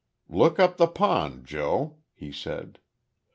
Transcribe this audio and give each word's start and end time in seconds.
"Look 0.29 0.57
up 0.57 0.77
the 0.77 0.87
pond, 0.87 1.45
Joe," 1.45 1.97
he 2.15 2.31
said. 2.31 2.79